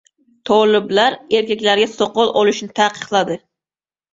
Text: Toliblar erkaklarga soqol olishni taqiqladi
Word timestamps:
Toliblar 0.49 1.17
erkaklarga 1.41 1.87
soqol 1.91 2.33
olishni 2.41 2.69
taqiqladi 2.81 3.39